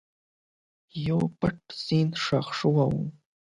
[1.07, 2.97] یو پټ سند ښخ شوی و.